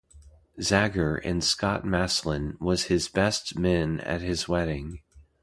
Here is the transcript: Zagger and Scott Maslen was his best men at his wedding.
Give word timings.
Zagger 0.59 1.21
and 1.23 1.43
Scott 1.43 1.83
Maslen 1.85 2.57
was 2.59 2.85
his 2.85 3.07
best 3.07 3.55
men 3.59 3.99
at 3.99 4.21
his 4.21 4.47
wedding. 4.49 5.01